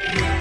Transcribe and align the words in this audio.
Yeah. 0.00 0.37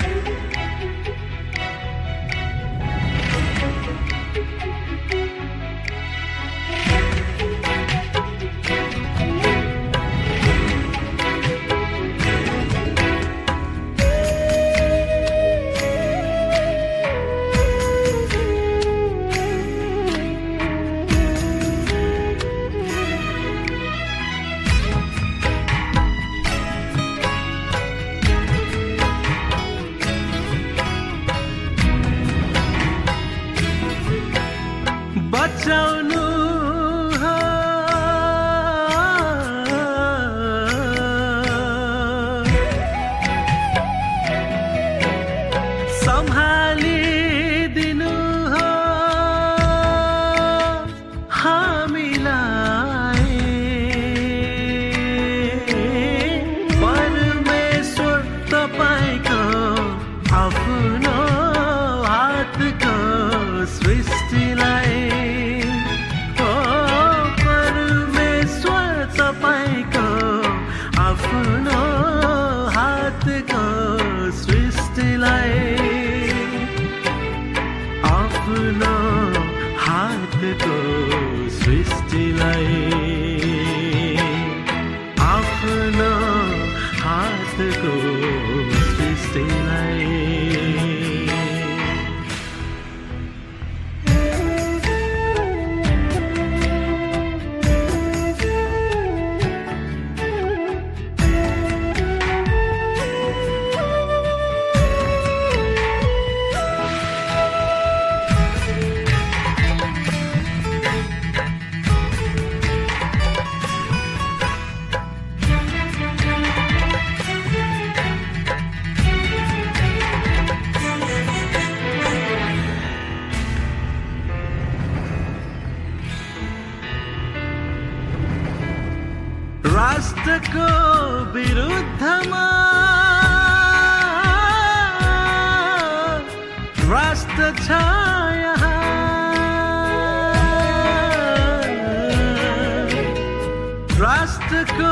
राष्ट्रको 144.56 144.85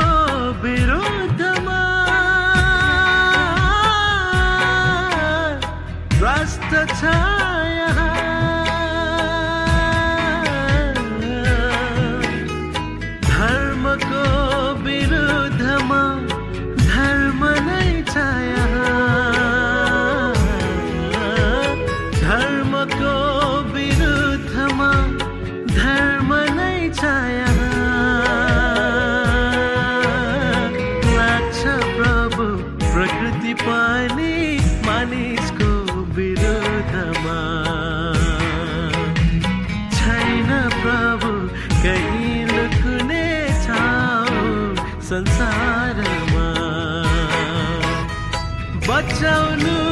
बचाउनु 48.96 49.85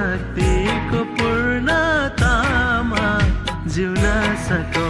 शक्तिको 0.00 1.00
पूर्णतामा 1.16 3.06
जिउन 3.74 4.04
सको। 4.48 4.89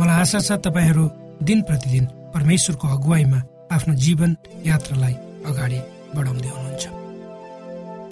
मलाई 0.00 0.20
आशा 0.20 0.40
छ 0.40 0.50
तपाईँहरू 0.64 1.04
दिन 1.44 1.60
प्रतिदिन 1.68 2.04
परमेश्वरको 2.34 2.86
अगुवाईमा 2.88 3.38
आफ्नो 3.70 3.94
जीवन 3.94 4.30
यात्रालाई 4.66 5.14
अगाडि 5.48 5.78
बढाउँदै 6.16 6.50
हुनुहुन्छ। 6.56 6.84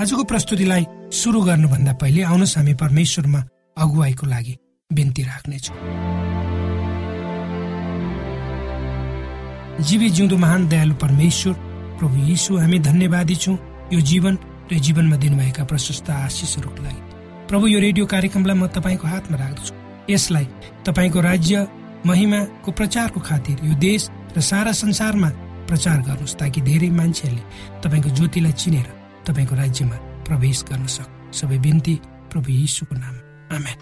आजको 0.02 0.22
प्रस्तुतिलाई 0.30 0.84
सुरु 1.10 1.40
गर्नुभन्दा 1.48 1.92
पहिले 2.02 2.22
आउनुहोस् 2.22 2.56
हामी 2.58 2.74
परमेश्वरमा 2.82 3.40
अगुवाईको 3.76 4.26
लागि 4.26 4.54
बिन्ती 4.90 5.22
राख्नेछौँ। 5.22 5.76
जीवी 9.88 10.08
जिउँदो 10.10 10.36
महान 10.36 10.68
दयालु 10.68 10.94
परमेश्वर 10.94 11.54
प्रभु 11.98 12.16
यीशु 12.28 12.56
हामी 12.58 12.78
धन्यवादी 12.78 13.36
छौँ। 13.36 13.56
यो 13.92 14.00
जीवन 14.10 14.34
र 14.70 14.78
जीवनमा 14.84 15.16
दिनुभएका 15.16 15.64
प्रशस्त 15.64 16.10
आशिषहरूको 16.10 16.82
लागि। 16.82 17.02
प्रभु 17.48 17.66
यो 17.66 17.78
रेडियो 17.80 18.06
कार्यक्रमलाई 18.06 18.56
म 18.58 18.66
तपाईँको 18.68 19.06
हातमा 19.08 19.36
राख्दछु। 19.38 19.72
यसलाई 20.12 20.46
तपाईँको 20.86 21.20
राज्य 21.20 21.66
महिमाको 22.06 22.72
प्रचारको 22.72 23.20
खातिर 23.20 23.56
यो 23.64 23.74
देश 23.78 24.08
र 24.36 24.40
सारा 24.40 24.72
संसारमा 24.72 25.28
प्रचार 25.68 25.98
गर्नुहोस् 26.00 26.38
ताकि 26.38 26.60
धेरै 26.60 26.90
मान्छेहरूले 26.90 27.44
तपाईँको 27.82 28.08
ज्योतिलाई 28.08 28.52
चिनेर 28.52 28.88
तपाईँको 29.26 29.54
राज्यमा 29.54 29.96
प्रवेश 30.26 30.64
गर्न 30.70 30.86
सक्। 30.86 31.34
सबै 31.34 31.58
बिन्ती 31.58 31.94
प्रभु 32.32 32.52
यीशुको 32.52 32.94
नाम 32.96 33.14
आमेन। 33.56 33.76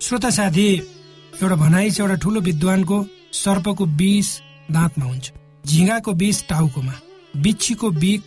श्रोता 0.00 0.30
साथी 0.30 0.68
एउटा 1.42 1.56
भनाइ 1.56 1.90
छ 1.90 2.00
एउटा 2.00 2.16
ठुलो 2.22 2.40
विद्वानको 2.40 2.96
सर्पको 3.32 3.84
विष 3.98 4.28
दाँतमा 4.70 5.04
हुन्छ। 5.04 5.32
झिँगाको 5.66 6.12
विष 6.12 6.42
टाउकोमा 6.48 6.94
बिच्छीको 7.36 7.90
बिक 7.90 8.22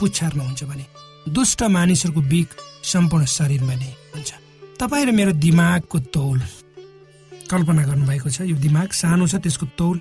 पुच्छारमा 0.00 0.44
हुन्छ 0.44 0.64
भने 0.64 0.84
दुष्ट 1.28 1.62
मानिसहरूको 1.62 2.20
बिक 2.20 2.48
सम्पूर्ण 2.92 3.24
शरीरमा 3.36 3.74
नै 3.74 3.92
हुन्छ। 4.14 4.30
तपाईँ 4.80 5.06
र 5.06 5.10
मेरो 5.18 5.32
दिमागको 5.44 5.98
तौल 6.14 6.38
कल्पना 7.50 7.82
गर्नुभएको 7.88 8.28
छ 8.30 8.38
यो 8.52 8.56
दिमाग 8.56 8.88
सानो 8.92 9.26
छ 9.26 9.34
त्यसको 9.44 9.66
तौल 9.80 9.96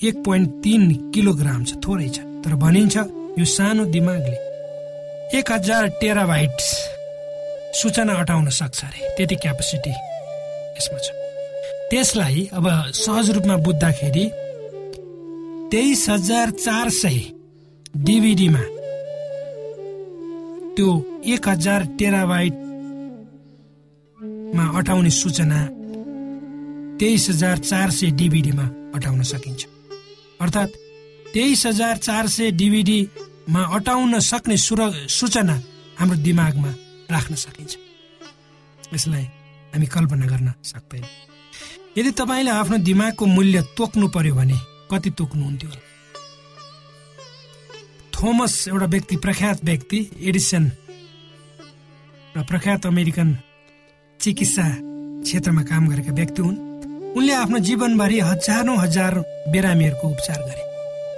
एक 0.00 0.16
पोइन्ट 0.26 0.48
तिन 0.62 0.82
किलोग्राम 1.14 1.60
छ 1.64 1.70
थोरै 1.84 2.08
छ। 2.14 2.18
तर 2.42 2.52
भनिन्छ 2.58 2.96
यो 3.38 3.44
सानो 3.56 3.84
दिमागले 3.94 4.38
एक 5.38 5.46
हजार 5.52 5.82
टेराबाइट 6.00 6.56
सूचना 7.80 8.12
अटाउन 8.22 8.48
सक्छ 8.50 8.78
अरे। 8.84 9.00
त्यति 9.16 9.36
क्यापेसिटी 9.42 9.90
यसमा 10.76 10.98
छ। 10.98 11.08
त्यसलाई 11.90 12.40
अब 12.52 12.66
सहज 12.94 13.30
रूपमा 13.36 13.56
बुझ्दाखेरि 13.64 14.24
तेइस 15.72 16.02
हजार 16.10 16.50
चार 16.64 16.88
सय 16.92 17.18
डिभिडीमा 17.96 18.62
त्यो 20.76 20.88
एक 21.32 21.44
हजार 21.48 21.80
टेराबाइटमा 21.98 22.64
अटाउने 24.78 25.10
सूचना 25.12 25.58
तेइस 27.00 27.24
हजार 27.30 27.56
चार 27.60 27.88
सय 27.90 28.08
डिभिडीमा 28.20 28.66
अटाउन 28.96 29.20
सकिन्छ। 29.22 29.60
अर्थात् 30.40 30.72
तेइस 31.34 31.60
हजार 31.66 31.94
चार 31.96 32.24
सय 32.28 32.46
डिभिडीमा 32.60 33.62
अटाउन 33.76 34.12
सक्ने 34.22 34.56
सुर 34.56 34.80
सूचना 35.10 35.56
हाम्रो 35.98 36.16
दिमागमा 36.24 36.70
राख्न 37.12 37.34
सकिन्छ। 37.44 37.72
यसलाई 38.94 39.24
हामी 39.72 39.86
कल्पना 39.86 40.26
गर्न 40.26 40.48
सक्दैन। 40.64 41.04
यदि 41.98 42.10
तपाईँले 42.16 42.50
आफ्नो 42.50 42.76
दिमागको 42.88 43.24
मूल्य 43.26 43.58
तोक्नु 43.76 44.06
पर्यो 44.08 44.34
भने 44.34 44.56
कति 44.90 45.10
तोक्नुहुन्थ्यो 45.18 45.70
थोमस 48.22 48.52
एउटा 48.68 48.86
व्यक्ति 48.86 49.16
प्रख्यात 49.16 49.64
व्यक्ति 49.64 49.98
एडिसन 50.22 50.70
र 52.36 52.42
प्रख्यात 52.48 52.86
अमेरिकन 52.86 53.34
चिकित्सा 54.20 54.66
क्षेत्रमा 55.22 55.62
काम 55.62 55.88
गरेका 55.88 56.12
व्यक्ति 56.12 56.42
हुन्। 56.42 56.56
उनले 57.18 57.32
आफ्नो 57.34 57.58
जीवनभरि 57.58 58.18
हजारौँ 58.20 58.76
हजार 58.78 59.14
बिरामीहरूको 59.52 60.08
उपचार 60.08 60.38
गरे। 60.38 60.62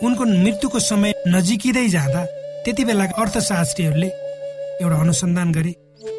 उनको 0.07 0.25
मृत्युको 0.25 0.79
समय 0.81 1.13
नजिकिँदै 1.29 1.87
जाँदा 1.89 2.25
त्यति 2.65 2.85
बेला 2.85 3.05
अर्थशास्त्रीहरूले 3.21 4.09
एउटा 4.83 4.97
अनुसन्धान 4.97 5.53
गरे 5.53 5.73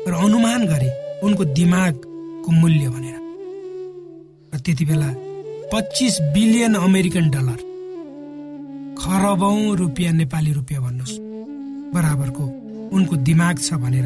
र 0.07 0.13
अनुमान 0.21 0.67
गरे 0.67 0.89
उनको 1.25 1.43
दिमागको 1.57 2.51
मूल्य 2.61 2.89
भनेर। 2.89 3.17
र 4.53 4.59
त्यति 4.61 4.85
बेला 4.85 5.09
पच्चिस 5.73 6.21
बिलियन 6.33 6.75
अमेरिकन 6.77 7.29
डलर 7.29 7.59
खरबौँ 8.99 9.75
रुपियाँ 9.75 10.13
नेपाली 10.13 10.51
रुपियाँ 10.53 10.81
भन्नुहोस्। 10.83 11.13
बराबरको 11.93 12.45
उनको 12.95 13.15
दिमाग 13.15 13.55
छ 13.59 13.73
भनेर। 13.73 14.05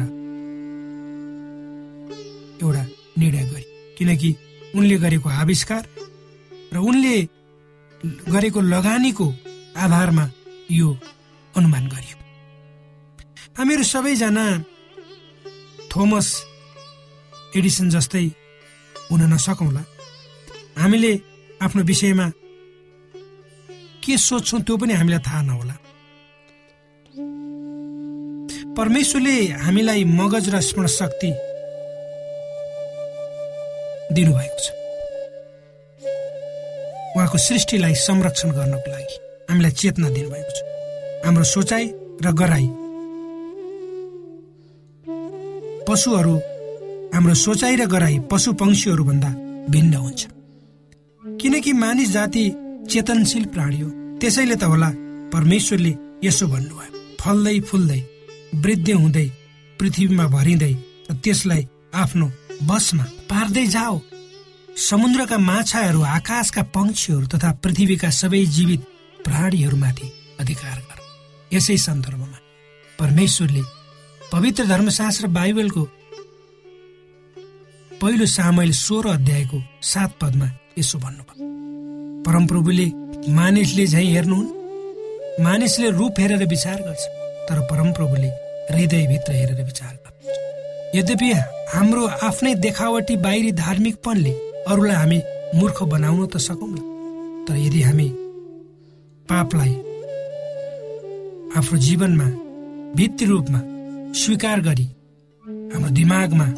एउटा 2.62 2.82
निर्णय 3.18 3.44
गरे। 3.50 3.64
किनकि 3.98 4.30
उनले 4.74 4.96
गरेको 4.98 5.28
आविष्कार 5.28 5.82
र 6.72 6.76
उनले 6.78 7.16
गरेको 8.30 8.60
लगानीको 8.60 9.26
आधारमा 9.76 10.24
यो 10.70 10.88
अनुमान 11.56 11.84
गरियो। 11.88 12.16
हामीहरू 13.58 13.82
सबैजना 13.82 14.44
थोमस 15.90 16.28
एडिसन 17.56 17.90
जस्तै 17.90 18.24
हुन 19.10 19.22
नसकौँला। 19.32 19.82
हामीले 20.78 21.12
आफ्नो 21.62 21.82
विषयमा 21.82 22.26
के 24.04 24.16
सोध्छौँ 24.18 24.60
त्यो 24.62 24.76
पनि 24.76 24.92
हामीलाई 24.94 25.20
थाहा 25.26 25.42
नहोला। 25.42 25.76
परमेश्वरले 28.76 29.36
हामीलाई 29.60 30.04
मगज 30.04 30.48
र 30.54 30.60
स्मरण 30.60 30.86
शक्ति 30.88 31.30
दिनुभएको 34.14 34.58
छ। 34.58 34.66
उहाँको 37.16 37.38
सृष्टिलाई 37.38 37.94
संरक्षण 37.94 38.50
गर्नको 38.50 38.90
लागि 38.90 39.16
हामीलाई 39.50 39.72
चेतना 39.72 40.08
दिनुभएको 40.08 40.52
छ। 40.56 40.58
हाम्रो 41.26 41.44
सोचाइ 41.44 41.84
र 42.24 42.32
गराई 42.32 42.68
पशुहरू 45.88 46.36
हाम्रो 47.14 47.34
सोचाइ 47.34 47.76
र 47.76 47.86
गराई 47.86 48.18
पशु 48.30 48.52
पंक्षीहरू 48.52 49.04
भन्दा 49.04 49.30
भिन्न 49.70 49.94
हुन्छ। 49.94 50.20
किनकि 51.40 51.72
मानिस 51.72 52.10
जाति 52.10 52.44
चेतनशील 52.88 53.44
प्राणी 53.54 53.80
हो 53.80 53.88
त्यसैले 54.20 54.54
त 54.54 54.64
होला 54.64 54.90
परमेश्वरले 55.32 55.92
यसो 56.22 56.46
भन्नुभयो। 56.46 57.16
फल्दै 57.20 57.58
फुल्दै 57.68 58.00
वृद्धि 58.62 58.92
हुँदै 58.92 59.28
पृथ्वीमा 59.78 60.26
भरिँदै 60.26 60.72
त्यसलाई 61.22 61.62
आफ्नो 62.02 62.26
बसमा 62.68 63.04
पार्दै 63.30 63.66
जाओ। 63.66 63.98
समुद्रका 64.88 65.36
माछाहरू 65.38 66.00
आकाशका 66.16 66.62
पंक्षीहरू 66.74 67.26
तथा 67.34 67.50
पृथ्वीका 67.62 68.10
सबै 68.20 68.44
जीवित 68.56 68.80
प्राणीहरूमाथि 69.24 70.06
अधिकार 70.40 70.78
गर। 70.88 70.98
यसै 71.52 71.76
सन्दर्भमा 71.86 72.38
परमेश्वरले 72.98 73.62
पवित्र 74.32 74.64
धर्मशास्त्र 74.66 75.26
बाइबलको 75.36 75.82
पहिलो 77.90 78.26
सामेल 78.26 78.72
सोह्र 78.72 79.08
अध्यायको 79.10 79.58
सात 79.84 80.10
पदमा 80.20 80.48
यसो 80.78 80.98
भन्नुभयो। 80.98 81.49
परमप्रभुले 82.30 82.84
मानिसले 83.34 83.84
झैँ 83.86 84.04
हेर्नुहुन्। 84.06 85.42
मानिसले 85.44 85.88
रूप 85.90 86.18
हेरेर 86.20 86.44
विचार 86.48 86.82
गर्छ 86.82 87.06
तर 87.48 87.60
परमप्रभुले 87.70 88.28
हृदयभित्र 88.70 89.32
हेरेर 89.32 89.64
विचार 89.64 89.94
गर्छ। 90.04 90.94
यद्यपि 90.96 91.30
हाम्रो 91.74 92.06
आफ्नै 92.28 92.54
देखावटी 92.66 93.16
बाहिरी 93.26 93.52
धार्मिकपनले 93.62 94.32
अरूलाई 94.70 94.96
हामी 94.96 95.20
मूर्ख 95.58 95.82
बनाउन 95.90 96.26
त 96.26 96.36
सकौँला 96.46 96.82
तर 97.48 97.58
यदि 97.66 97.82
हामी 97.82 98.08
पापलाई 99.28 99.74
आफ्नो 101.58 101.78
जीवनमा 101.86 102.28
भित्ती 102.96 103.24
रूपमा 103.26 103.60
स्वीकार 104.22 104.60
गरी 104.70 104.88
हाम्रो 105.74 105.94
दिमागमा 106.00 106.48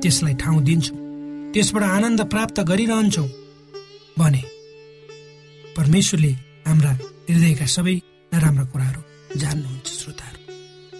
त्यसलाई 0.00 0.34
ठाउँ 0.42 0.62
दिन्छौँ 0.64 0.98
त्यसबाट 1.52 1.90
आनन्द 1.96 2.20
प्राप्त 2.32 2.60
गरिरहन्छौँ 2.70 3.28
भने 4.18 4.42
परमेश्वरले 5.78 6.32
हाम्रा 6.66 6.92
हृदयका 7.30 7.66
सबै 7.76 7.94
नराम्रा 8.32 8.64
कुराहरू 8.72 9.00
जान्नुहुन्छ 9.40 9.88
श्रोताहरू। 10.00 10.40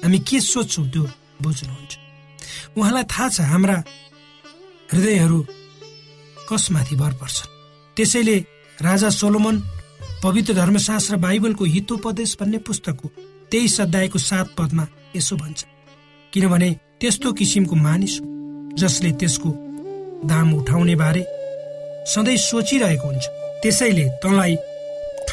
हामी 0.03 0.19
के 0.29 0.39
सोध्छौँ 0.41 0.87
त्यो 0.93 1.05
बुझ्नुहुन्छ। 1.43 1.93
उहाँलाई 2.79 3.05
थाहा 3.13 3.29
छ 3.29 3.41
हाम्रा 3.53 3.77
हृदयहरू 4.93 5.39
कसमाथि 6.49 6.97
भर 6.97 7.13
पर्छ 7.21 7.37
त्यसैले 7.97 8.37
राजा 8.79 9.11
सोलोमन 9.11 9.57
पवित्र 10.23 10.55
धर्मशास्त्र 10.55 11.17
बाइबलको 11.25 11.65
हितोपदेश 11.75 12.37
भन्ने 12.41 12.59
पुस्तकको 12.67 13.09
तेइस 13.51 13.81
अध्यायको 13.81 14.19
सात 14.19 14.47
पदमा 14.59 14.85
यसो 15.17 15.37
भन्छ। 15.37 15.61
किनभने 16.33 16.71
त्यस्तो 17.01 17.33
किसिमको 17.33 17.75
मानिस 17.77 18.15
हो 18.21 18.27
जसले 18.79 19.11
त्यसको 19.21 19.51
दाम 20.31 20.55
उठाउने 20.55 20.95
बारे 21.03 21.23
सधैँ 22.13 22.37
सोचिरहेको 22.47 23.07
हुन्छ। 23.09 23.27
त्यसैले 23.63 24.05
तँलाई 24.23 24.55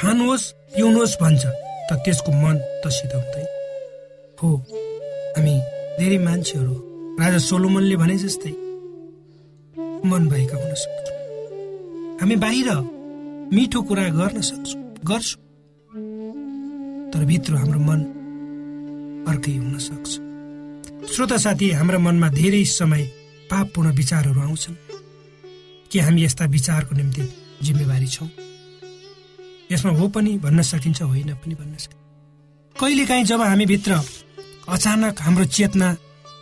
खानुहोस् 0.06 0.46
पिउनुहोस् 0.74 1.18
भन्छ। 1.18 1.44
त 1.90 1.92
त्यसको 2.06 2.32
मन 2.32 2.56
तसित 2.86 3.14
हुँदैन। 3.18 3.48
हो 4.38 4.50
हामी 5.34 5.54
धेरै 5.98 6.18
मान्छेहरू 6.22 6.76
राजा 7.18 7.40
सोलोमनले 7.42 7.96
भने 7.98 8.18
जस्तै 8.22 8.54
मन 10.06 10.22
भएका 10.30 10.58
हुन 10.62 10.74
सक्छौँ। 10.84 11.18
हामी 12.22 12.36
बाहिर 12.38 12.70
मिठो 13.50 13.82
कुरा 13.82 14.06
गर्न 14.14 14.42
सक्छौँ 14.42 14.82
गर्छौँ। 15.10 15.42
तर 17.10 17.26
भित्र 17.26 17.52
हाम्रो 17.56 17.80
मन 17.90 18.00
अर्कै 19.26 19.58
हुन 19.58 19.78
सक्छ। 19.90 20.12
श्रोता 21.14 21.38
साथी 21.38 21.72
हाम्रा 21.82 21.98
मनमा 21.98 22.30
धेरै 22.30 22.64
समय 22.78 23.04
पापपूर्ण 23.50 23.90
विचारहरू 23.98 24.40
आउँछन्। 24.42 24.76
के 25.92 26.00
हामी 26.00 26.24
यस्ता 26.24 26.46
विचारको 26.46 26.96
निम्ति 26.96 27.24
जिम्मेवारी 27.66 28.08
छौँ? 28.08 28.30
यसमा 29.72 29.92
हो 30.00 30.08
पनि 30.16 30.32
भन्न 30.46 30.62
सकिन्छ 30.62 31.02
होइन 31.02 31.34
पनि 31.42 31.56
भन्न 31.56 31.76
सकिन्छ। 31.78 32.04
कहिलेकाहीँ 32.76 33.26
जब 33.26 33.42
हामी 33.42 33.66
भित्र 33.66 33.92
अचानक 34.70 35.22
हाम्रो 35.22 35.46
चेतना 35.46 35.88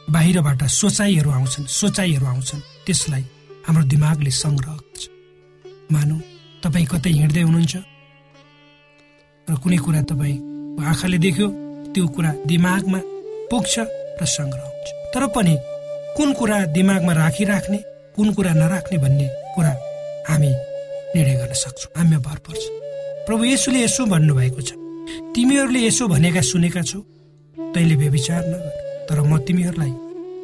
बाहिरबाट 0.09 0.63
सोचाइहरू 0.81 1.29
आउँछन् 1.31 1.65
सोचाइहरू 1.79 2.25
आउँछन् 2.25 2.61
त्यसलाई 2.85 3.23
हाम्रो 3.67 3.83
दिमागले 3.93 4.31
सङ्ग्रह 4.43 4.75
गर्छ। 4.75 5.03
मानौ 5.93 6.17
तपाईँ 6.63 6.87
कतै 6.91 7.11
हिँड्दै 7.19 7.41
हुनुहुन्छ? 7.47 7.75
र 9.47 9.55
कुनै 9.63 9.77
कुरा 9.85 10.01
तपाईँ 10.11 10.37
आँखाले 10.83 11.17
देख्यो 11.25 11.47
त्यो 11.93 12.05
कुरा 12.15 12.31
दिमागमा 12.49 12.99
पुग्छ 13.51 13.73
र 14.19 14.23
सङ्ग्रह 14.35 14.67
हुन्छ। 14.67 14.89
तर 15.13 15.23
पनि 15.35 15.55
कुन 16.17 16.29
कुरा 16.39 16.57
दिमागमा 16.75 17.13
राखिराख्ने 17.13 17.79
कुन 18.15 18.27
कुरा 18.35 18.53
नराख्ने 18.53 18.97
भन्ने 19.03 19.27
कुरा 19.55 19.73
हामी 20.29 20.51
निर्णय 21.15 21.35
गर्न 21.39 21.53
सक्छौँ। 21.63 21.91
हामी 21.97 22.17
भर 22.27 22.37
पर्छ 22.45 22.63
प्रभु 23.27 23.43
येसुले 23.43 23.79
यसो 23.83 24.05
भन्नुभएको 24.05 24.61
छ। 24.61 24.71
तिमीहरूले 25.35 25.79
यसो 25.87 26.07
भनेका 26.07 26.41
सुनेका 26.41 26.81
छौ। 26.81 26.99
तैँले 27.73 27.95
व्यविचार 27.95 28.41
नगर 28.51 28.73
तर 29.07 29.19
म 29.23 29.37
तिमीहरूलाई 29.47 29.93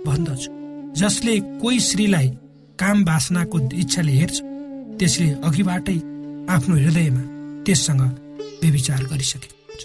भन्दछु। 0.08 0.50
जसले 0.96 1.34
कोही 1.60 1.80
श्रीलाई 1.80 2.28
काम 2.80 3.04
बासनाको 3.04 3.58
इच्छाले 3.84 4.14
हेर्छ 4.20 4.38
त्यसले 5.00 5.28
अघिबाटै 5.48 5.98
आफ्नो 6.56 6.76
हृदयमा 6.84 7.24
त्यससँग 7.66 8.02
व्यविचार 8.64 9.02
गरिसकेको 9.12 9.56
हुन्छ। 9.68 9.82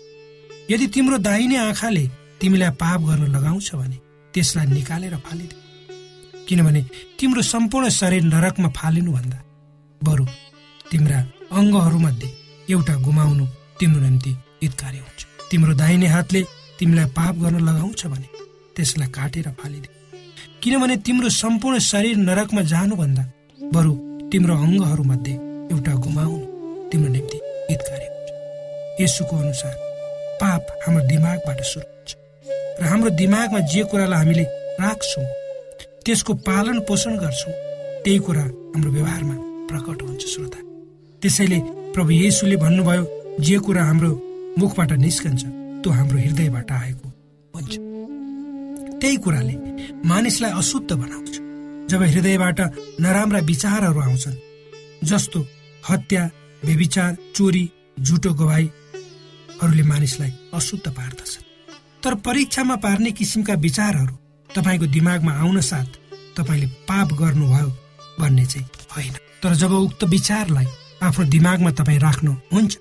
यदि 0.70 0.86
तिम्रो 0.94 1.18
दाहिने 1.18 1.56
आँखाले 1.66 2.04
तिमीलाई 2.40 2.70
पाप 2.82 3.00
गर्न 3.08 3.24
लगाउँछ 3.36 3.68
भने 3.74 3.98
त्यसलाई 4.34 4.66
निकालेर 4.70 5.16
फालिदे 5.26 5.56
किनभने 6.46 6.82
तिम्रो 7.18 7.42
सम्पूर्ण 7.42 7.88
शरीर 7.98 8.22
नरकमा 8.32 8.68
फालिनुभन्दा 8.78 9.38
बरु 10.00 10.24
तिम्रा 10.90 11.18
अङ्गहरूमध्ये 11.58 12.43
एउटा 12.70 12.94
गुमाउनु 13.06 13.44
तिम्रो 13.78 14.00
निम्ति 14.00 14.30
हितकारी 14.62 14.98
हुन्छ। 14.98 15.20
तिम्रो 15.50 15.74
दाहिने 15.74 16.06
हातले 16.06 16.40
तिमीलाई 16.78 17.06
पाप 17.16 17.34
गर्न 17.42 17.58
लगाउँछ 17.68 18.06
भने 18.06 18.28
त्यसलाई 18.76 19.08
काटेर 19.16 19.48
फालिदे। 19.60 19.88
किनभने 20.62 20.96
तिम्रो 21.06 21.28
सम्पूर्ण 21.28 21.78
शरीर 21.90 22.16
नरकमा 22.16 22.62
जानुभन्दा 22.72 23.24
बरु 23.74 23.92
तिम्रो 24.32 24.54
अङ्गहरूमध्ये 24.56 25.34
एउटा 25.72 25.92
गुमाउनु 26.04 26.44
तिम्रो 26.90 27.10
निम्ति 27.12 27.38
हितकारी 27.70 28.06
हुन्छ। 28.06 29.02
यसुको 29.02 29.36
अनुसार 29.36 29.74
पाप 30.40 30.62
हाम्रो 30.82 31.06
दिमागबाट 31.06 31.60
सुरु 31.72 31.86
हुन्छ 31.86 32.10
र 32.80 32.82
हाम्रो 32.90 33.10
दिमागमा 33.20 33.60
जे 33.72 33.82
कुरालाई 33.90 34.18
हामीले 34.18 34.44
राख्छौँ 34.80 35.26
त्यसको 36.04 36.32
पालन 36.48 36.80
पोषण 36.88 37.14
गर्छौँ 37.22 37.54
त्यही 38.04 38.18
कुरा 38.26 38.42
हाम्रो 38.72 38.90
व्यवहारमा 38.96 39.36
प्रकट 39.68 40.02
हुन्छ 40.02 40.22
श्रोता। 40.34 40.60
त्यसैले 41.22 41.58
प्रभु 41.94 42.10
येसुले 42.10 42.56
भन्नुभयो 42.56 43.04
जे 43.40 43.58
कुरा 43.58 43.82
हाम्रो 43.84 44.10
मुखबाट 44.58 44.92
निस्कन्छ 44.98 45.42
त्यो 45.82 45.90
हाम्रो 45.92 46.18
हृदयबाट 46.18 46.70
आएको 46.72 47.08
हुन्छ। 47.54 47.72
त्यही 49.00 49.16
कुराले 49.16 49.54
मानिसलाई 50.08 50.50
अशुद्ध 50.50 50.90
बनाउँछ। 50.92 51.34
जब 51.90 52.02
हृदयबाट 52.02 52.60
नराम्रा 53.00 53.40
विचारहरू 53.50 54.00
आउँछन् 54.00 55.06
जस्तो 55.06 55.40
हत्या 55.88 56.22
बेविचार 56.66 57.16
चोरी 57.36 57.64
झुटो 58.00 58.32
गवाईहरूले 58.34 59.82
मानिसलाई 59.82 60.32
अशुद्ध 60.54 60.86
पार्दछ 60.88 61.32
तर 62.04 62.14
परीक्षामा 62.26 62.76
पार्ने 62.76 63.10
किसिमका 63.10 63.54
विचारहरू 63.66 64.14
तपाईँको 64.50 64.86
दिमागमा 64.86 65.32
आउन 65.32 65.60
साथ 65.60 65.90
तपाईँले 66.36 66.66
पाप 66.88 67.12
गर्नुभयो 67.12 67.68
भन्ने 68.20 68.44
चाहिँ 68.46 68.66
होइन। 68.96 69.14
तर 69.42 69.54
जब 69.54 69.72
उक्त 69.72 70.04
विचारलाई 70.04 70.66
आफ्नो 71.04 71.24
दिमागमा 71.34 71.70
तपाईँ 71.78 71.98
राख्नुहुन्छ 71.98 72.72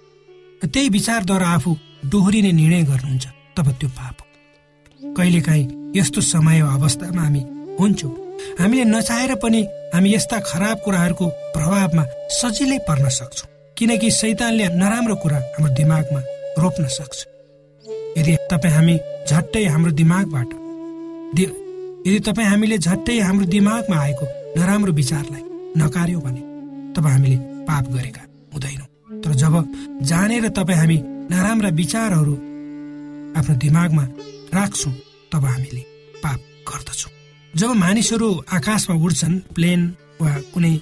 त्यही 0.64 0.90
विचारद्वारा 0.90 1.48
आफू 1.48 1.72
दोहोरिने 2.12 2.52
निर्णय 2.52 2.84
गर्नुहुन्छ 2.90 3.26
तब 3.58 3.68
त्यो 3.80 3.90
पाप 3.90 4.18
हो। 4.20 5.14
कहिलेकाहीँ 5.14 5.92
यस्तो 5.96 6.22
समय 6.24 6.60
अवस्थामा 6.60 7.22
हामी 7.22 7.42
हुन्छौँ। 7.80 8.12
हामीले 8.60 8.84
नचाहेर 8.86 9.36
पनि 9.44 9.62
हामी 9.94 10.14
यस्ता 10.14 10.40
खराब 10.50 10.78
कुराहरूको 10.86 11.26
प्रभावमा 11.56 12.04
सजिलै 12.40 12.78
पर्न 12.88 13.10
सक्छौँ। 13.10 13.50
किनकि 13.78 14.12
सैतानले 14.12 14.68
नराम्रो 14.82 15.16
कुरा 15.24 15.38
हाम्रो 15.38 15.74
दिमागमा 15.76 16.22
रोप्न 16.64 16.88
सक्छ। 16.98 17.20
यदि 18.18 18.34
तपाईँ 18.52 18.74
हामी 18.74 18.96
झट्टै 19.30 19.64
हाम्रो 19.66 19.92
दिमागबाट 20.00 20.50
यदि 22.06 22.20
तपाईँ 22.20 22.48
हामीले 22.48 22.78
झट्टै 22.78 23.20
हाम्रो 23.20 23.46
दिमागमा 23.56 23.98
आएको 23.98 24.26
नराम्रो 24.58 24.92
विचारलाई 24.94 25.44
नकार्यौँ 25.78 26.22
भने 26.22 26.42
तब 26.94 27.08
हामीले 27.08 27.38
पाप 27.68 27.86
गरेका 27.94 28.24
हुँदैनौँ। 28.54 28.88
तर 29.22 29.32
जब 29.42 29.54
जानेर 30.04 30.48
तपाईँ 30.50 30.80
हामी 30.80 30.98
नराम्रा 31.32 31.70
विचारहरू 31.80 32.34
आफ्नो 33.40 33.56
दिमागमा 33.56 34.06
राख्छौँ 34.54 34.94
तब 35.32 35.46
हामीले 35.46 35.84
पाप 36.24 36.40
गर्दछौँ। 36.70 37.12
जब 37.54 37.70
मानिसहरू 37.76 38.30
आकाशमा 38.52 38.96
उड्छन् 38.96 39.40
प्लेन 39.56 39.82
वा 40.22 40.32
कुनै 40.54 40.74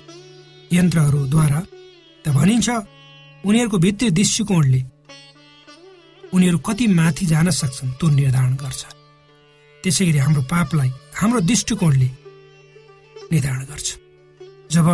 यन्त्रहरूद्वारा 0.71 1.59
त 2.25 2.25
भनिन्छ 2.29 2.69
उनीहरूको 3.43 3.77
भित्री 3.77 4.09
दृष्टिकोणले 4.11 4.81
उनीहरू 6.33 6.57
कति 6.67 6.85
माथि 6.87 7.25
जान 7.25 7.49
सक्छन् 7.51 7.95
त्यो 7.99 8.07
निर्धारण 8.09 8.53
गर्छ। 8.55 8.81
त्यसै 9.83 10.05
गरी 10.05 10.19
हाम्रो 10.25 10.41
पापलाई 10.47 10.89
हाम्रो 11.19 11.39
दृष्टिकोणले 11.41 12.09
निर्धारण 13.31 13.63
गर्छ। 13.71 13.87
जब 14.71 14.87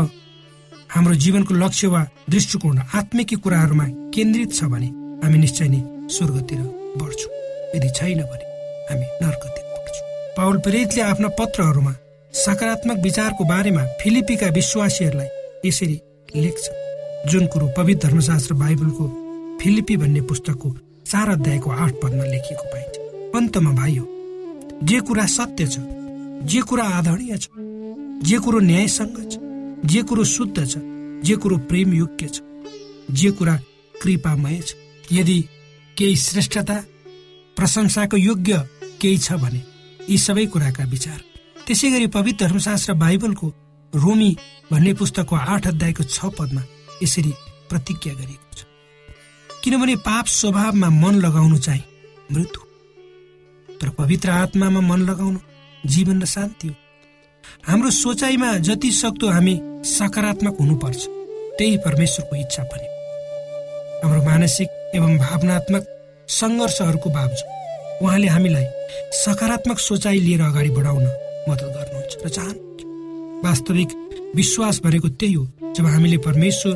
हाम्रो 0.90 1.16
जीवनको 1.24 1.54
लक्ष्य 1.54 1.88
वा 1.88 2.02
दृष्टिकोण 2.30 2.78
आत्मिक 2.96 3.34
कुराहरूमा 3.44 3.86
केन्द्रित 4.16 4.54
छ 4.54 4.64
भने 4.72 4.88
हामी 5.24 5.38
निश्चय 5.38 5.68
नै 5.68 5.82
स्वर्गतिर 6.16 6.60
बढ्छौँ। 7.00 7.32
यदि 7.76 7.90
छैन 7.98 8.22
भने 8.24 8.46
हामी 8.90 9.06
नर्कतिर 9.22 9.66
बढ्छौँ 9.74 10.06
पावल 10.38 10.58
प्रेरितले 10.66 11.02
आफ्ना 11.02 11.28
पत्रहरूमा 11.40 11.94
सकारात्मक 12.34 12.98
विचारको 13.04 13.44
बारेमा 13.46 13.84
फिलिपीका 14.02 14.48
विश्वासीहरूलाई 14.58 15.28
यसरी 15.66 15.98
लेख्छ। 16.36 16.66
जुन 17.32 17.46
कुरो 17.54 17.68
पवित्र 17.78 18.08
धर्मशास्त्र 18.08 18.54
बाइबलको 18.62 19.08
फिलिपी 19.62 19.98
भन्ने 19.98 20.22
पुस्तकको 20.30 20.70
चार 21.12 21.30
अध्यायको 21.30 21.70
आठ 21.72 21.94
पदमा 22.04 22.26
लेखिएको 22.26 22.66
पाइन्छ। 22.74 22.96
अन्तमा 23.38 23.72
भाइयो 23.72 24.06
जे 24.84 25.00
कुरा 25.08 25.26
सत्य 25.36 25.68
छ 25.68 25.80
जे 26.52 26.62
कुरा 26.70 26.84
आदरणीय 27.00 27.38
छ 27.38 27.48
जे 28.28 28.38
कुरो 28.46 28.60
न्यायसँग 28.70 29.18
छ 29.32 29.46
जे 29.86 30.02
कुरो 30.04 30.24
शुद्ध 30.26 30.66
छ 30.66 30.78
जे 31.26 31.36
कुरो 31.36 31.58
प्रेम 31.70 31.94
योग्य 31.94 32.28
छ 32.28 32.42
जे 33.12 33.32
कुरा 33.32 33.56
कृपामय 33.96 34.60
छ। 34.60 34.76
यदि 35.12 35.40
केही 35.98 36.16
श्रेष्ठता 36.18 36.78
प्रशंसाको 37.58 38.18
योग्य 38.18 38.58
केही 39.02 39.18
छ 39.18 39.34
भने 39.42 39.62
यी 40.10 40.18
सबै 40.18 40.46
कुराका 40.46 40.84
विचार। 40.86 41.20
त्यसै 41.68 41.90
गरी 41.92 42.08
पवित्र 42.08 42.46
धर्मशास्त्र 42.46 42.94
बाइबलको 42.94 43.48
रोमी 43.94 44.32
भन्ने 44.72 44.94
पुस्तकको 44.94 45.36
आठ 45.36 45.68
अध्यायको 45.68 46.04
छ 46.06 46.26
पदमा 46.38 46.62
यसरी 47.04 47.34
प्रतिज्ञा 47.70 48.14
गरिएको 48.14 48.56
छ। 48.56 48.66
किनभने 49.64 49.96
पाप 50.06 50.26
स्वभावमा 50.32 50.90
मन 51.02 51.16
लगाउनु 51.26 51.58
चाहिँ 51.58 51.84
मृत्यु 52.32 52.62
तर 53.70 53.90
पवित्र 53.98 54.30
आत्मामा 54.32 54.82
मन 54.82 55.02
लगाउनु 55.10 55.40
जीवन 55.84 56.22
र 56.22 56.26
शान्ति 56.26 56.68
हो। 56.68 56.76
हाम्रो 57.68 57.92
सोचाइमा 57.92 58.50
जति 58.68 58.92
सक्दो 58.92 59.28
हामी 59.28 59.56
सकारात्मक 59.86 60.56
हुनुपर्छ 60.60 61.02
त्यही 61.58 61.78
परमेश्वरको 61.86 62.36
इच्छा 62.36 62.64
पनि। 62.64 62.88
हाम्रो 64.04 64.22
मानसिक 64.26 64.70
एवं 64.96 65.18
भावनात्मक 65.18 65.84
सङ्घर्षहरूको 66.30 67.10
बावजुद 67.10 68.04
उहाँले 68.04 68.28
हामीलाई 68.28 68.66
सकारात्मक 69.24 69.80
सोचाइ 69.80 70.20
लिएर 70.20 70.42
अगाडि 70.42 70.70
बढाउन 70.70 71.06
मद्दत 71.50 71.70
गर्नुहुन्छ। 71.76 72.14
र 72.26 72.30
चाहनुहुन्छ 72.30 73.46
वास्तविक 73.46 73.90
विश्वास 74.36 74.80
भनेको 74.84 75.10
त्यही 75.10 75.34
हो 75.34 75.44
जब 75.76 75.86
हामीले 75.86 76.18
परमेश्वर 76.28 76.76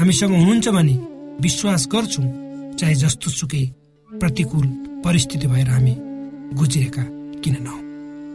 हामीसँग 0.00 0.32
हुनुहुन्छ 0.32 0.68
भने 0.68 0.94
विश्वास 1.42 1.86
गर्छौँ 1.92 2.26
चाहे 2.78 2.94
जस्तो 2.94 3.30
सुकै 3.30 3.64
प्रतिकूल 4.10 4.66
परिस्थिति 5.04 5.46
भएर 5.46 5.68
हामी 5.68 5.94
गुज्रिएका 6.58 7.04
किन 7.42 7.56
नहौँ। 7.62 7.89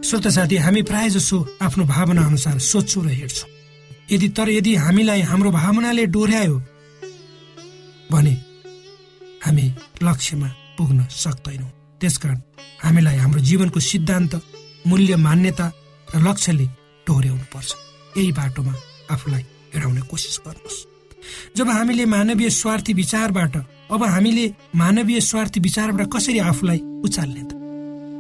श्रोत 0.06 0.28
साथी 0.28 0.56
हामी 0.62 0.82
प्राय 0.86 1.10
जसो 1.10 1.38
आफ्नो 1.66 1.84
भावना 1.86 2.26
अनुसार 2.26 2.58
सोच्छौँ 2.62 3.04
र 3.06 3.10
हेर्छौँ। 3.10 3.50
यदि 4.12 4.28
तर 4.38 4.50
यदि 4.50 4.74
हामीलाई 4.78 5.22
हाम्रो 5.26 5.52
भावनाले 5.52 6.06
डोर्यायो 6.14 6.58
भने 8.12 8.34
हामी 9.46 9.66
लक्ष्यमा 10.06 10.50
पुग्न 10.78 11.08
सक्दैनौँ। 11.10 11.72
त्यसकारण 12.02 12.38
हामीलाई 12.84 13.18
हाम्रो 13.18 13.40
जीवनको 13.50 13.80
सिद्धान्त 13.82 14.34
मूल्य 14.86 15.16
मान्यता 15.26 15.72
र 16.14 16.22
लक्ष्यले 16.22 16.66
डोर्याउनु 17.08 17.46
पर्छ 17.50 17.70
यही 18.18 18.32
बाटोमा 18.38 18.74
आफूलाई 19.10 19.44
हिँडाउने 19.74 20.02
कोसिस 20.06 20.38
गर्नुहोस्। 20.46 20.86
जब 21.58 21.68
हामीले 21.70 22.06
मानवीय 22.06 22.50
स्वार्थी 22.62 22.94
विचारबाट 22.94 23.58
अब 23.90 24.04
हामीले 24.06 24.46
मानवीय 24.76 25.22
स्वार्थी 25.32 25.60
विचारबाट 25.66 26.08
कसरी 26.14 26.40
आफूलाई 26.46 26.80
उचाल्ने 27.02 27.44
त 27.50 27.52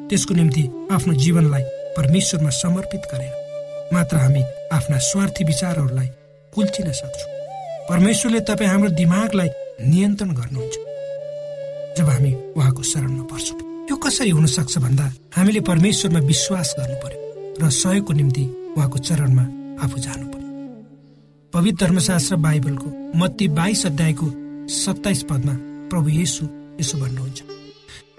त्यसको 0.09 0.33
निम्ति 0.33 0.63
आफ्नो 0.93 1.13
जीवनलाई 1.13 1.63
परमेश्वरमा 1.97 2.49
समर्पित 2.61 3.03
गरेर 3.11 3.33
मात्र 3.93 4.17
हामी 4.17 4.43
आफ्ना 4.77 4.97
स्वार्थी 5.09 5.43
विचारहरूलाई 5.51 6.07
कुल्चिन 6.53 6.91
सक्छौँ। 7.01 7.33
परमेश्वरले 7.89 8.39
तपाईँ 8.49 8.69
हाम्रो 8.69 8.89
दिमागलाई 9.01 9.49
नियन्त्रण 9.89 10.31
गर्नुहुन्छ। 10.39 10.75
जब 11.97 12.09
हामी 12.09 12.31
उहाँको 12.57 12.83
शरणमा 12.91 13.23
पर्छौँ 13.31 13.59
यो 13.89 13.95
कसरी 14.03 14.29
हुन 14.29 14.45
सक्छ 14.57 14.77
भन्दा 14.85 15.05
हामीले 15.35 15.61
परमेश्वरमा 15.69 16.19
विश्वास 16.31 16.75
गर्नु 16.79 16.97
पर्यो 17.03 17.19
र 17.61 17.69
सहयोगको 17.71 18.13
निम्ति 18.19 18.43
उहाँको 18.77 18.97
चरणमा 19.07 19.43
आफू 19.85 19.97
जानु 20.05 20.25
पर्यो 20.33 20.49
पवित्र 21.53 21.85
धर्मशास्त्र 21.85 22.35
बाइबलको 22.45 22.89
मत्ती 23.19 23.47
बाइस 23.59 23.85
अध्यायको 23.85 24.27
सत्ताइस 24.83 25.21
पदमा 25.29 25.55
प्रभु 25.91 26.09
येसु 26.19 26.45
यसो 26.81 26.97
भन्नुहुन्छ 27.01 27.39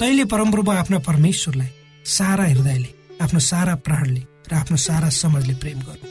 तैले 0.00 0.24
परमप्रभु 0.32 0.70
आफ्ना 0.72 0.98
परमेश्वरलाई 1.08 1.70
सारा 2.16 2.44
हृदयले 2.44 2.90
आफ्नो 3.22 3.40
सारा 3.40 3.74
प्राणले 3.86 4.22
र 4.50 4.54
आफ्नो 4.54 4.76
सारा 4.76 5.08
समाजले 5.08 5.54
प्रेम 5.62 5.78
गर्नु। 5.86 6.08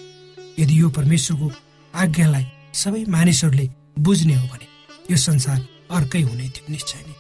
यदि 0.60 0.74
यो 0.82 0.90
परमेश्वरको 0.90 1.48
आज्ञालाई 1.94 2.46
सबै 2.74 3.04
मानिसहरूले 3.16 3.66
बुझ्ने 4.06 4.36
हो 4.36 4.46
भने 4.52 4.68
यो 5.12 5.18
संसार 5.18 5.60
अर्कै 5.96 6.22
हुने 6.22 6.48
थियो 6.56 6.72
निश्चय 6.72 7.02
नै। 7.08 7.14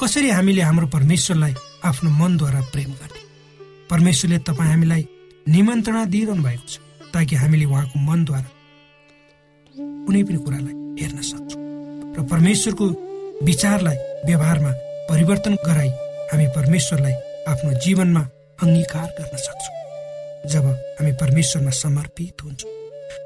कसरी 0.00 0.30
हामीले 0.30 0.62
हाम्रो 0.62 0.86
परमेश्वरलाई 0.96 1.54
आफ्नो 1.88 2.10
मनद्वारा 2.20 2.60
प्रेम 2.72 2.90
गर्ने? 3.00 3.20
परमेश्वरले 3.90 4.38
तपाईँ 4.48 4.70
हामीलाई 4.70 5.02
निमन्त्रणा 5.48 6.04
दिइरहनु 6.14 6.42
भएको 6.42 6.66
छ 6.68 6.74
ताकि 7.12 7.34
हामीले 7.42 7.64
उहाँको 7.64 7.98
मनद्वारा 7.98 8.50
कुनै 10.06 10.22
पनि 10.28 10.38
कुरालाई 10.44 10.74
हेर्न 11.00 11.20
सक्छौँ। 11.30 11.60
र 12.16 12.18
परमेश्वरको 12.32 12.86
विचारलाई 13.48 13.98
व्यवहारमा 14.26 14.72
परिवर्तन 15.10 15.54
गराई 15.66 15.90
हामी 16.30 16.46
परमेश्वरलाई 16.56 17.14
आफ्नो 17.52 17.72
जीवनमा 17.84 18.22
अङ्गीकार 18.62 19.08
गर्न 19.18 19.36
सक्छौँ। 19.36 19.76
जब 20.50 20.64
हामी 20.98 21.12
परमेश्वरमा 21.12 21.70
समर्पित 21.70 22.42
हुन्छौँ 22.44 22.70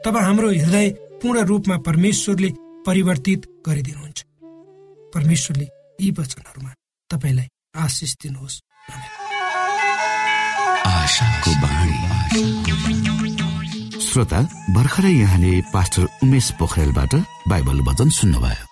तब 0.05 0.17
हाम्रो 0.17 0.49
हृदय 0.51 0.89
पूर्ण 1.23 1.45
रूपमा 1.45 1.77
परमेश्वरले 1.87 2.51
परिवर्तित 2.87 3.41
गरिदिनुहुन्छ। 3.67 4.19
परमेश्वरले 5.15 5.67
यी 6.01 6.11
वचनहरूमा 6.19 6.73
तपाईँलाई 7.11 7.49
आशिष 7.77 8.13
दिनुहोस्। 8.23 8.61
श्रोता 14.07 14.41
भर्खरै 14.75 15.13
यहाँले 15.13 15.53
पास्टर 15.73 16.07
उमेश 16.23 16.51
पोखरेलबाट 16.59 17.15
बाइबल 17.49 17.81
वचन 17.89 18.09
सुन्नुभयो। 18.11 18.72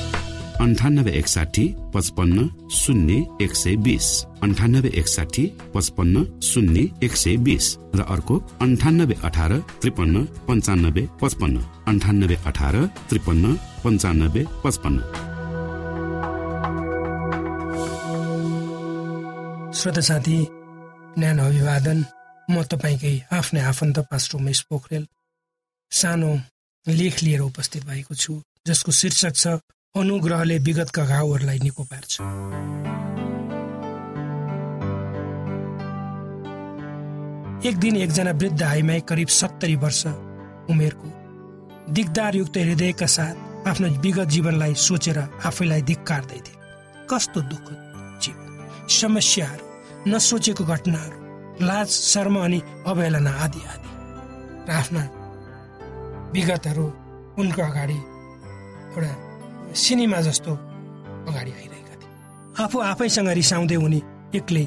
अन्ठानब्बे 0.61 1.11
एकसाठी 1.11 1.63
पचपन्न 1.93 2.37
शून्य 2.71 3.13
एक 3.41 3.53
सय 3.55 3.75
बिस। 3.75 4.07
अन्ठानब्बे 4.43 4.89
एकसाठी 4.99 5.45
पचपन्न 5.73 6.23
शून्य 6.39 6.81
एक 7.03 7.15
सय 7.17 7.35
बिस। 7.37 7.65
र 7.95 8.01
अर्को 8.05 8.35
अन्ठानब्बे 8.61 9.15
अठार 9.23 9.51
त्रिपन्न 9.81 10.23
पन्चानब्बे 10.47 11.03
पचपन्न। 11.21 11.57
अन्ठानब्बे 11.87 12.37
अठार 12.45 12.75
त्रिपन्न 13.09 13.45
पन्चानब्बे 13.83 14.43
पचपन्न। 14.63 14.99
श्रोता 19.73 20.01
साथी 20.01 20.37
न्यानो 21.17 21.43
अभिवादन। 21.43 21.97
म 22.47 22.55
तपाईँकै 22.69 23.15
आफ्नै 23.33 23.61
आफन्त 23.71 23.97
पास्टर 24.11 24.37
उमेश 24.37 24.59
पोखरेल। 24.69 25.03
सानो 25.91 26.31
लेख 26.85 27.15
लिएर 27.23 27.41
उपस्थित 27.49 27.81
भएको 27.89 28.13
छु 28.13 28.41
जसको 28.67 28.91
शीर्षक 28.91 29.35
छ 29.35 29.47
अनुग्रहले 29.95 30.57
विगतका 30.57 31.03
घाउहरूलाई 31.05 31.59
निको 31.59 31.83
पार्छ। 31.83 32.13
एक 37.67 37.75
दिन 37.77 37.95
एकजना 37.97 38.31
वृद्ध 38.31 38.61
आइमाई 38.63 39.01
करिब 39.03 39.27
सत्तरी 39.27 39.75
वर्ष 39.75 40.05
उमेरको 40.71 41.07
दिगदारयुक्त 41.91 42.57
हृदयका 42.57 43.05
साथ 43.05 43.67
आफ्नो 43.67 43.87
विगत 43.99 44.27
जीवनलाई 44.31 44.73
सोचेर 44.79 45.17
आफैलाई 45.19 45.81
धिक्कार्दै 45.83 46.39
थिए। 46.39 46.55
कस्तो 47.11 47.41
दुःख 47.51 47.67
जीवन 48.23 48.87
समस्याहरू 48.95 49.65
नसोचेको 50.07 50.63
घटनाहरू 50.65 51.65
लाज 51.67 51.89
शर्म 51.89 52.35
अनि 52.39 52.61
अवहेलना 52.87 53.31
आदि 53.43 53.61
आदि। 53.73 53.89
र 54.67 54.71
आफ्ना 54.71 55.03
विगतहरू 56.31 56.85
उनको 57.39 57.61
अगाडि 57.61 57.99
एउटा 58.95 59.30
सिनेमा 59.73 60.19
जस्तो 60.21 60.51
अगाडि 60.51 61.51
आइरहेका 61.51 61.95
थिए। 61.95 62.63
आफू 62.63 62.77
आफैसँग 62.79 63.29
रिसाउँदै 63.29 63.75
उनी 63.75 64.01
एक्लै 64.35 64.65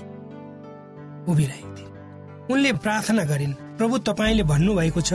उभिरहेको 1.29 1.71
थिए। 1.77 1.89
उनले 2.53 2.73
प्रार्थना 2.85 3.25
गरिन् 3.25 3.55
प्रभु 3.79 3.99
तपाईँले 3.99 4.43
भन्नुभएको 4.43 5.01
छ 5.01 5.13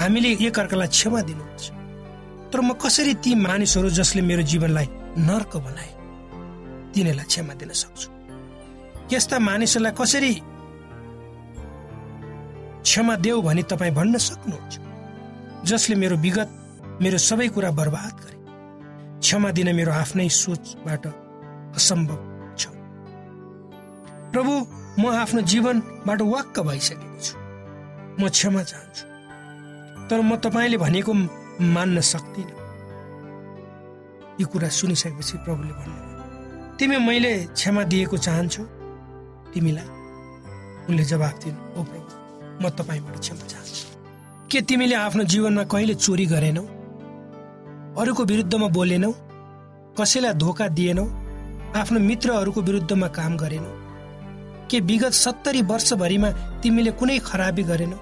हामीले 0.00 0.30
एकअर्कालाई 0.46 0.88
क्षमा 0.88 1.20
दिनुपर्छ। 1.22 1.64
तर 2.52 2.60
म 2.60 2.72
कसरी 2.74 3.14
ती 3.14 3.34
मानिसहरू 3.34 3.88
जसले 3.90 4.22
मेरो 4.22 4.42
जीवनलाई 4.42 4.88
नर्क 5.18 5.52
बनाए 5.56 5.92
तिनीहरूलाई 6.94 7.26
क्षमा 7.26 7.54
दिन 7.54 7.70
सक्छु? 7.72 8.08
यस्ता 9.12 9.38
मानिसहरूलाई 9.38 9.92
कसरी 10.00 10.32
क्षमा 12.84 13.14
देऊ 13.16 13.42
भनी 13.42 13.62
तपाईँ 13.62 13.94
भन्न 13.94 14.18
सक्नुहुन्छ? 14.18 14.74
जसले 15.64 15.94
मेरो 15.96 16.16
विगत 16.16 16.50
मेरो 17.02 17.18
सबै 17.18 17.48
कुरा 17.48 17.70
बर्बाद 17.70 18.14
गरे। 18.22 18.36
क्षमा 19.24 19.50
दिन 19.56 19.68
मेरो 19.72 19.92
आफ्नै 20.04 20.28
सोचबाट 20.28 21.04
असम्भव 21.80 22.20
छ। 22.60 22.62
प्रभु 24.32 24.52
म 25.00 25.02
आफ्नो 25.22 25.40
जीवनबाट 25.48 26.20
वाक्क 26.34 26.56
भइसकेको 26.68 27.18
छु। 27.24 27.34
म 28.20 28.28
क्षमा 28.28 28.62
चाहन्छु। 28.70 29.04
तर 30.08 30.20
म 30.28 30.36
तपाईँले 30.44 30.76
भनेको 30.84 31.12
मान्न 31.74 31.96
सक्दिनँ। 32.12 32.52
यो 34.40 34.46
कुरा 34.52 34.68
सुनिसकेपछि 34.68 35.34
प्रभुले 35.44 35.72
भन्नुभयो 35.80 36.76
तिमी 36.76 36.96
मैले 37.08 37.32
क्षमा 37.56 37.82
दिएको 37.92 38.16
चाहन्छु। 38.26 38.62
तिमीलाई 39.56 39.88
उनले 40.88 41.04
जवाफ 41.12 41.34
दिनु 41.42 41.58
ओ 41.78 41.82
प्रभु 41.88 42.12
म 42.60 42.64
तपाईँबाट 42.76 43.16
क्षमा 43.24 43.44
चाहन्छु। 43.52 43.84
के 44.52 44.60
तिमीले 44.68 44.96
आफ्नो 45.06 45.22
जीवनमा 45.32 45.64
कहिले 45.72 45.94
चोरी 46.04 46.26
गरेनौ? 46.28 46.64
अरूको 47.98 48.24
विरुद्धमा 48.24 48.68
बोलेनौ 48.68 49.10
कसैलाई 49.98 50.34
धोका 50.34 50.66
दिएनौ 50.68 51.04
आफ्नो 51.76 51.98
मित्रहरूको 52.00 52.60
विरुद्धमा 52.60 53.08
काम 53.08 53.36
गरेनौ। 53.36 53.70
के 54.70 54.80
विगत 54.80 55.12
सत्तरी 55.14 55.62
वर्षभरिमा 55.62 56.30
तिमीले 56.62 56.90
कुनै 56.90 57.18
खराबी 57.18 57.62
गरेनौ? 57.62 57.98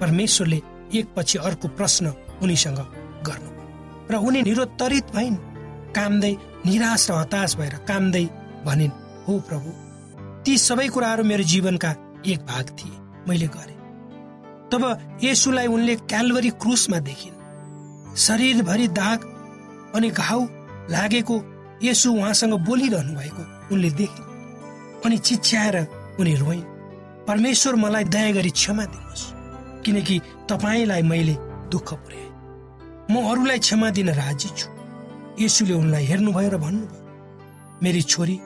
परमेश्वरले 0.00 0.58
एकपछि 0.94 1.38
अर्को 1.38 1.68
प्रश्न 1.68 2.12
उनीसँग 2.42 2.78
गर्नु। 3.26 3.50
र 4.10 4.14
उनी 4.26 4.42
निरोत्तरित 4.42 5.06
भइन् 5.14 5.36
कामदै 5.96 6.32
निराश 6.66 7.10
र 7.10 7.14
हताश 7.14 7.56
भएर 7.56 7.74
कामदै 7.88 8.24
भनिन् 8.66 8.98
हो 9.26 9.38
प्रभु 9.48 9.70
ती 10.44 10.58
सबै 10.58 10.88
कुराहरू 10.88 11.24
मेरो 11.24 11.44
जीवनका 11.44 11.90
एक 12.26 12.40
भाग 12.46 12.66
थिए 12.78 12.96
मैले 13.28 13.48
गरे। 13.56 13.74
तब 14.70 14.82
यसुलाई 15.24 15.66
उनले 15.66 15.94
क्यालवरी 16.10 16.50
क्रुसमा 16.62 16.98
देखिन्। 17.00 17.37
शरीरभरि 18.18 18.86
दाग 18.98 19.18
अनि 19.96 20.08
घाउ 20.10 20.40
लागेको 20.90 21.36
यसु 21.82 22.12
उहाँसँग 22.12 22.54
बोलिरहनु 22.66 23.12
भएको 23.18 23.42
उनले 23.74 23.90
देखे 24.00 24.22
अनि 25.06 25.18
चिच्याएर 25.18 25.76
उनी 26.20 26.34
रोइन्। 26.34 26.62
परमेश्वर 27.28 27.74
मलाई 27.76 28.04
दया 28.04 28.30
गरी 28.32 28.50
क्षमा 28.50 28.84
दिनुहोस् 28.84 29.24
किनकि 29.84 30.18
तपाईँलाई 30.50 31.02
मैले 31.02 31.34
दुःख 31.72 31.88
पुर्याएँ 31.94 32.32
म 33.10 33.14
अरूलाई 33.30 33.58
क्षमा 33.58 33.90
दिन 33.90 34.08
राजी 34.20 34.48
छु। 34.58 34.68
यसुले 35.40 35.74
उनलाई 35.74 36.04
हेर्नुभयो 36.04 36.50
र 36.50 36.56
भन्नुभयो 36.58 37.80
मेरी 37.82 38.02
छोरी 38.02 38.36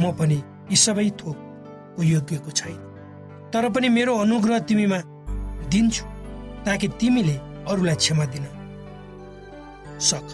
म 0.00 0.12
पनि 0.18 0.38
यी 0.70 0.76
सबै 0.76 1.08
थोकको 1.20 2.02
योग्यको 2.02 2.50
छैन। 2.50 2.78
तर 3.52 3.68
पनि 3.72 3.88
मेरो 3.88 4.12
अनुग्रह 4.18 4.58
तिमीमा 4.68 4.98
दिन्छु 5.72 6.04
ताकि 6.66 6.88
तिमीले 7.00 7.36
अरूलाई 7.70 7.96
क्षमा 7.96 8.24
दिन 8.34 8.44
सक 10.00 10.26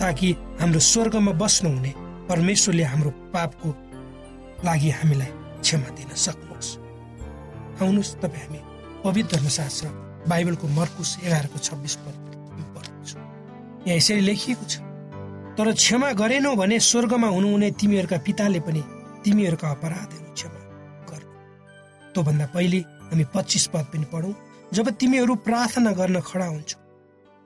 ताकि 0.00 0.28
हाम्रो 0.60 0.80
स्वर्गमा 0.80 1.32
बस्नुहुने 1.42 1.92
परमेश्वरले 2.28 2.82
हाम्रो 2.82 3.10
पापको 3.34 3.68
लागि 4.64 4.90
हामीलाई 4.90 5.30
क्षमा 5.62 5.88
दिन 5.96 6.10
सक्नुहोस्। 6.14 6.70
आउनुहोस् 7.82 8.14
तपाईँ 8.22 8.44
हामी 8.44 8.60
पवित्र 9.04 9.36
धर्मशास्त्र 9.36 9.86
बाइबलको 10.28 10.66
मर्कुस 10.68 11.10
एघारको 11.24 11.58
छब्बिस 11.58 11.94
पढ्नुहोस् 11.96 13.14
यहाँ 13.86 13.96
यसरी 13.96 14.20
लेखिएको 14.20 14.64
छ 14.64 14.74
तर 15.58 15.72
क्षमा 15.74 16.12
गरेनौ 16.12 16.54
भने 16.56 16.78
स्वर्गमा 16.80 17.28
हुनुहुने 17.28 17.70
तिमीहरूका 17.80 18.18
पिताले 18.26 18.60
पनि 18.66 18.82
तिमीहरूका 19.24 19.68
अपराधहरू 19.68 20.32
क्षमा 20.34 20.60
गर्नु। 21.10 21.32
त्योभन्दा 22.14 22.46
पहिले 22.54 22.78
हामी 23.10 23.24
पच्चिस 23.34 23.66
पद 23.74 23.84
पनि 23.92 24.06
पढौँ। 24.12 24.34
जब 24.74 24.86
तिमीहरू 25.00 25.34
प्रार्थना 25.46 25.90
गर्न 25.98 26.20
खडा 26.20 26.46
हुन्छौ 26.46 26.78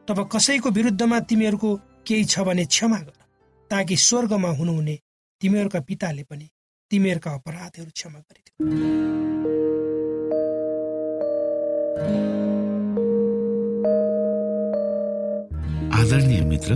तब 0.08 0.18
कसैको 0.32 0.70
विरुद्धमा 0.76 1.18
तिमीहरूको 1.30 1.70
केही 2.06 2.24
छ 2.24 2.40
भने 2.46 2.64
क्षमा 2.66 2.98
गर 2.98 3.18
ताकि 3.70 3.96
स्वर्गमा 4.06 4.50
हुनुहुने 4.60 4.96
तिमीहरूका 5.40 5.80
पिताले 5.88 6.22
पनि 6.30 6.46
तिमीहरूका 6.90 7.30
अपराधहरू 7.38 7.90
क्षमा 7.98 8.18
गरिदियो 8.18 8.52
आदरणीय 16.00 16.42
मित्र 16.50 16.70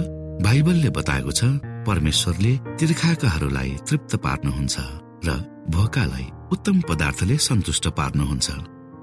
बाइबलले 0.46 0.90
बताएको 0.98 1.32
छ 1.32 1.50
परमेश्वरले 1.88 2.52
तीर्खाकाहरूलाई 2.78 3.72
तृप्त 3.88 4.12
पार्नुहुन्छ 4.24 4.74
र 5.26 5.36
भोकालाई 5.74 6.26
उत्तम 6.54 6.76
पदार्थले 6.88 7.36
सन्तुष्ट 7.48 7.84
पार्नुहुन्छ। 7.98 8.75